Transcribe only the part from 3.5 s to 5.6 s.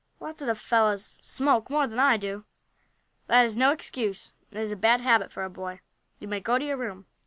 no excuse. It is a bad habit for a